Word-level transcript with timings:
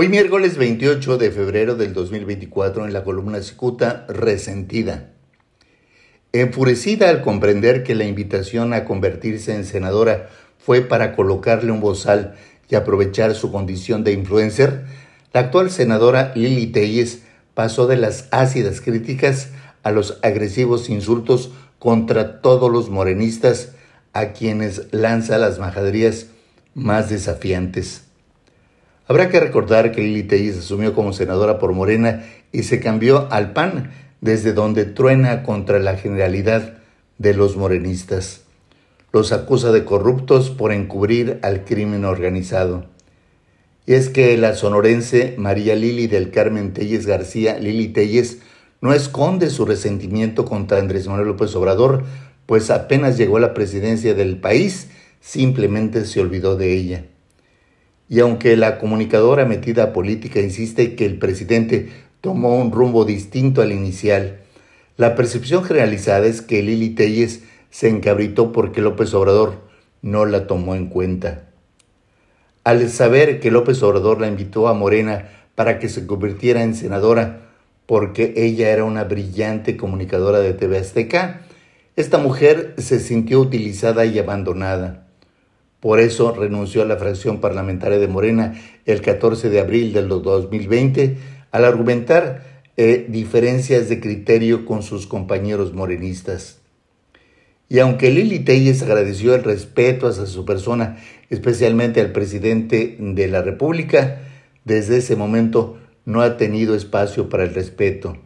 Hoy 0.00 0.08
miércoles 0.08 0.56
28 0.58 1.18
de 1.18 1.32
febrero 1.32 1.74
del 1.74 1.92
2024 1.92 2.84
en 2.84 2.92
la 2.92 3.02
columna 3.02 3.42
Cicuta, 3.42 4.06
resentida. 4.08 5.10
Enfurecida 6.30 7.10
al 7.10 7.20
comprender 7.20 7.82
que 7.82 7.96
la 7.96 8.04
invitación 8.04 8.74
a 8.74 8.84
convertirse 8.84 9.56
en 9.56 9.64
senadora 9.64 10.28
fue 10.56 10.82
para 10.82 11.16
colocarle 11.16 11.72
un 11.72 11.80
bozal 11.80 12.36
y 12.68 12.76
aprovechar 12.76 13.34
su 13.34 13.50
condición 13.50 14.04
de 14.04 14.12
influencer, 14.12 14.84
la 15.32 15.40
actual 15.40 15.68
senadora 15.68 16.30
Lili 16.36 16.68
Telles 16.68 17.22
pasó 17.54 17.88
de 17.88 17.96
las 17.96 18.28
ácidas 18.30 18.80
críticas 18.80 19.48
a 19.82 19.90
los 19.90 20.20
agresivos 20.22 20.90
insultos 20.90 21.50
contra 21.80 22.40
todos 22.40 22.70
los 22.70 22.88
morenistas 22.88 23.72
a 24.12 24.26
quienes 24.32 24.92
lanza 24.92 25.38
las 25.38 25.58
majaderías 25.58 26.26
más 26.72 27.10
desafiantes. 27.10 28.07
Habrá 29.08 29.30
que 29.30 29.40
recordar 29.40 29.90
que 29.90 30.02
Lili 30.02 30.22
Telles 30.22 30.58
asumió 30.58 30.94
como 30.94 31.14
senadora 31.14 31.58
por 31.58 31.72
Morena 31.72 32.26
y 32.52 32.64
se 32.64 32.78
cambió 32.78 33.26
al 33.32 33.54
PAN, 33.54 33.90
desde 34.20 34.52
donde 34.52 34.84
truena 34.84 35.44
contra 35.44 35.78
la 35.78 35.96
generalidad 35.96 36.74
de 37.16 37.32
los 37.32 37.56
morenistas. 37.56 38.42
Los 39.10 39.32
acusa 39.32 39.72
de 39.72 39.86
corruptos 39.86 40.50
por 40.50 40.72
encubrir 40.72 41.38
al 41.40 41.64
crimen 41.64 42.04
organizado. 42.04 42.84
Y 43.86 43.94
es 43.94 44.10
que 44.10 44.36
la 44.36 44.54
sonorense 44.54 45.34
María 45.38 45.74
Lili 45.74 46.06
del 46.06 46.30
Carmen 46.30 46.74
Telles 46.74 47.06
García, 47.06 47.58
Lili 47.58 47.88
Telles, 47.88 48.40
no 48.82 48.92
esconde 48.92 49.48
su 49.48 49.64
resentimiento 49.64 50.44
contra 50.44 50.78
Andrés 50.80 51.08
Manuel 51.08 51.28
López 51.28 51.56
Obrador, 51.56 52.04
pues 52.44 52.68
apenas 52.70 53.16
llegó 53.16 53.38
a 53.38 53.40
la 53.40 53.54
presidencia 53.54 54.12
del 54.12 54.36
país, 54.36 54.88
simplemente 55.20 56.04
se 56.04 56.20
olvidó 56.20 56.56
de 56.56 56.74
ella. 56.74 57.04
Y 58.08 58.20
aunque 58.20 58.56
la 58.56 58.78
comunicadora 58.78 59.44
metida 59.44 59.92
política 59.92 60.40
insiste 60.40 60.94
que 60.94 61.04
el 61.04 61.18
presidente 61.18 61.90
tomó 62.20 62.56
un 62.56 62.72
rumbo 62.72 63.04
distinto 63.04 63.62
al 63.62 63.72
inicial, 63.72 64.38
la 64.96 65.14
percepción 65.14 65.62
generalizada 65.62 66.26
es 66.26 66.42
que 66.42 66.62
Lili 66.62 66.90
Telles 66.90 67.42
se 67.70 67.88
encabritó 67.88 68.52
porque 68.52 68.80
López 68.80 69.12
Obrador 69.14 69.68
no 70.02 70.24
la 70.24 70.46
tomó 70.46 70.74
en 70.74 70.86
cuenta. 70.86 71.44
Al 72.64 72.88
saber 72.90 73.40
que 73.40 73.50
López 73.50 73.82
Obrador 73.82 74.20
la 74.20 74.28
invitó 74.28 74.68
a 74.68 74.74
Morena 74.74 75.30
para 75.54 75.78
que 75.78 75.88
se 75.88 76.06
convirtiera 76.06 76.62
en 76.62 76.74
senadora 76.74 77.48
porque 77.86 78.34
ella 78.36 78.70
era 78.70 78.84
una 78.84 79.04
brillante 79.04 79.76
comunicadora 79.76 80.40
de 80.40 80.52
TV 80.52 80.76
Azteca, 80.76 81.40
esta 81.96 82.18
mujer 82.18 82.74
se 82.76 83.00
sintió 83.00 83.40
utilizada 83.40 84.04
y 84.04 84.18
abandonada. 84.18 85.07
Por 85.80 86.00
eso 86.00 86.32
renunció 86.32 86.82
a 86.82 86.86
la 86.86 86.96
fracción 86.96 87.40
parlamentaria 87.40 87.98
de 87.98 88.08
Morena 88.08 88.54
el 88.84 89.00
14 89.00 89.48
de 89.48 89.60
abril 89.60 89.92
del 89.92 90.08
2020 90.08 91.16
al 91.50 91.64
argumentar 91.64 92.62
eh, 92.76 93.06
diferencias 93.08 93.88
de 93.88 94.00
criterio 94.00 94.64
con 94.64 94.82
sus 94.82 95.06
compañeros 95.06 95.72
morenistas. 95.72 96.58
Y 97.68 97.80
aunque 97.80 98.10
Lili 98.10 98.40
Telles 98.40 98.82
agradeció 98.82 99.34
el 99.34 99.44
respeto 99.44 100.08
hacia 100.08 100.26
su 100.26 100.44
persona, 100.44 100.96
especialmente 101.28 102.00
al 102.00 102.12
presidente 102.12 102.96
de 102.98 103.28
la 103.28 103.42
República, 103.42 104.20
desde 104.64 104.98
ese 104.98 105.16
momento 105.16 105.78
no 106.04 106.22
ha 106.22 106.38
tenido 106.38 106.74
espacio 106.74 107.28
para 107.28 107.44
el 107.44 107.54
respeto. 107.54 108.16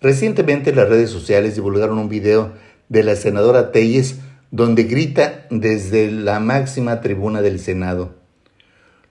Recientemente 0.00 0.74
las 0.74 0.88
redes 0.88 1.10
sociales 1.10 1.54
divulgaron 1.54 1.98
un 1.98 2.10
video 2.10 2.52
de 2.90 3.02
la 3.02 3.16
senadora 3.16 3.72
Telles 3.72 4.16
donde 4.54 4.84
grita 4.84 5.46
desde 5.50 6.12
la 6.12 6.38
máxima 6.38 7.00
tribuna 7.00 7.42
del 7.42 7.58
Senado. 7.58 8.14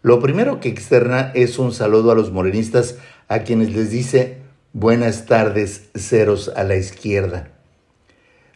Lo 0.02 0.22
primero 0.22 0.62
que 0.62 0.70
externa 0.70 1.34
es 1.36 1.60
un 1.60 1.74
saludo 1.74 2.12
a 2.12 2.16
los 2.16 2.32
morenistas 2.32 2.96
a 3.28 3.40
quienes 3.40 3.76
les 3.76 3.92
dice 3.92 4.38
buenas 4.72 5.26
tardes 5.26 5.90
ceros 5.96 6.50
a 6.56 6.64
la 6.64 6.78
izquierda. 6.78 7.50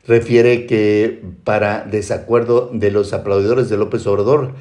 Refiere 0.05 0.65
que 0.65 1.21
para 1.43 1.83
desacuerdo 1.83 2.71
de 2.73 2.89
los 2.89 3.11
aplaudidores 3.11 3.67
de 3.67 3.75
López 3.75 4.07
Obrador, 4.07 4.53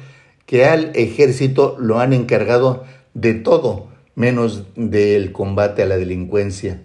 que 0.45 0.65
al 0.65 0.91
ejército 0.95 1.77
lo 1.79 2.01
han 2.01 2.11
encargado 2.11 2.83
de 3.13 3.35
todo 3.35 3.87
menos 4.15 4.65
del 4.75 5.31
combate 5.31 5.83
a 5.83 5.85
la 5.85 5.95
delincuencia. 5.95 6.81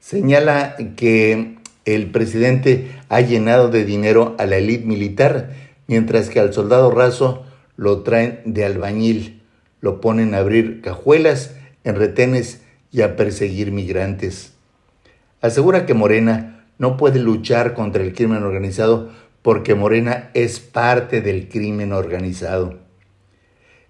Señala 0.00 0.76
que 0.96 1.63
el 1.84 2.10
presidente 2.10 2.90
ha 3.08 3.20
llenado 3.20 3.68
de 3.68 3.84
dinero 3.84 4.34
a 4.38 4.46
la 4.46 4.56
élite 4.56 4.86
militar, 4.86 5.50
mientras 5.86 6.28
que 6.30 6.40
al 6.40 6.52
soldado 6.52 6.90
raso 6.90 7.44
lo 7.76 8.02
traen 8.02 8.40
de 8.44 8.64
albañil, 8.64 9.42
lo 9.80 10.00
ponen 10.00 10.34
a 10.34 10.38
abrir 10.38 10.80
cajuelas 10.80 11.54
en 11.84 11.96
retenes 11.96 12.62
y 12.90 13.02
a 13.02 13.16
perseguir 13.16 13.72
migrantes. 13.72 14.52
Asegura 15.40 15.84
que 15.84 15.94
Morena 15.94 16.64
no 16.78 16.96
puede 16.96 17.18
luchar 17.18 17.74
contra 17.74 18.02
el 18.02 18.14
crimen 18.14 18.42
organizado 18.42 19.10
porque 19.42 19.74
Morena 19.74 20.30
es 20.32 20.58
parte 20.58 21.20
del 21.20 21.48
crimen 21.48 21.92
organizado. 21.92 22.78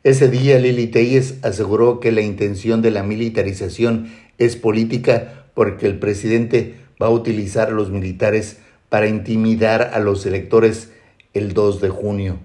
Ese 0.03 0.29
día 0.29 0.59
Lili 0.59 0.89
Telles 0.89 1.37
aseguró 1.43 2.01
que 2.01 2.13
la 2.13 2.23
intención 2.23 2.83
de 2.83 2.91
la 2.91 3.05
militarización 3.05 4.09
es 4.37 4.57
política 4.57 5.47
porque 5.55 5.87
el 5.87 5.99
presidente 5.99 6.75
a 7.07 7.11
utilizar 7.11 7.69
a 7.69 7.73
los 7.73 7.91
militares 7.91 8.59
para 8.89 9.09
intimidar 9.09 9.91
a 9.95 9.99
los 9.99 10.25
electores 10.27 10.91
el 11.33 11.53
2 11.53 11.81
de 11.81 11.89
junio. 11.89 12.39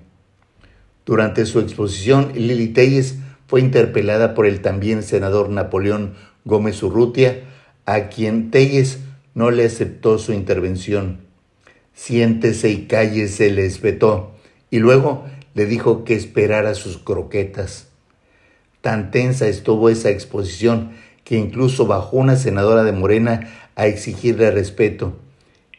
Durante 1.05 1.45
su 1.45 1.59
exposición, 1.59 2.31
Lili 2.35 2.67
Telles 2.67 3.15
fue 3.47 3.61
interpelada 3.61 4.33
por 4.33 4.45
el 4.45 4.61
también 4.61 5.03
senador 5.03 5.49
Napoleón 5.49 6.13
Gómez 6.45 6.81
Urrutia, 6.83 7.41
a 7.85 8.09
quien 8.09 8.51
Telles 8.51 8.99
no 9.33 9.51
le 9.51 9.65
aceptó 9.65 10.19
su 10.19 10.33
intervención. 10.33 11.21
Siéntese 11.93 12.69
y 12.69 12.85
cállese, 12.85 13.51
le 13.51 13.65
espetó, 13.65 14.31
y 14.69 14.79
luego 14.79 15.25
le 15.53 15.65
dijo 15.65 16.03
que 16.03 16.15
esperara 16.15 16.75
sus 16.75 16.97
croquetas. 16.97 17.87
Tan 18.81 19.11
tensa 19.11 19.47
estuvo 19.47 19.89
esa 19.89 20.09
exposición 20.09 20.91
que 21.23 21.35
incluso 21.35 21.85
bajó 21.85 22.17
una 22.17 22.37
senadora 22.37 22.83
de 22.83 22.91
Morena 22.91 23.69
a 23.79 23.88
exigirle 23.88 24.51
respeto. 24.51 25.13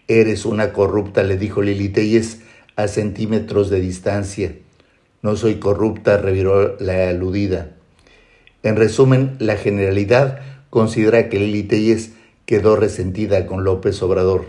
Eres 0.09 0.47
una 0.47 0.72
corrupta, 0.72 1.22
le 1.22 1.37
dijo 1.37 1.61
Lili 1.61 1.91
Telles 1.91 2.41
a 2.75 2.88
centímetros 2.88 3.69
de 3.69 3.78
distancia. 3.78 4.55
No 5.21 5.37
soy 5.37 5.56
corrupta, 5.56 6.16
reviró 6.16 6.78
la 6.81 7.10
aludida. 7.10 7.72
En 8.62 8.77
resumen, 8.77 9.37
la 9.39 9.56
generalidad 9.56 10.41
considera 10.71 11.28
que 11.28 11.39
Lili 11.39 11.62
Telles 11.62 12.12
quedó 12.47 12.75
resentida 12.75 13.44
con 13.44 13.65
López 13.65 14.03
Obrador. 14.03 14.47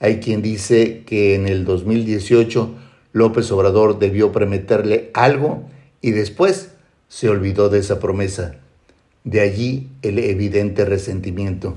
Hay 0.00 0.20
quien 0.20 0.40
dice 0.40 1.02
que 1.04 1.34
en 1.34 1.46
el 1.46 1.66
2018 1.66 2.74
López 3.12 3.52
Obrador 3.52 3.98
debió 3.98 4.32
prometerle 4.32 5.10
algo 5.12 5.68
y 6.00 6.12
después 6.12 6.70
se 7.08 7.28
olvidó 7.28 7.68
de 7.68 7.80
esa 7.80 8.00
promesa. 8.00 8.56
De 9.22 9.42
allí 9.42 9.90
el 10.00 10.18
evidente 10.18 10.86
resentimiento. 10.86 11.76